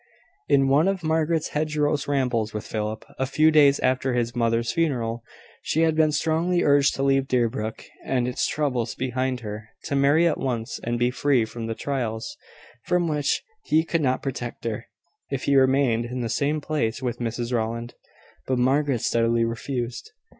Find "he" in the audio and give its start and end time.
13.65-13.83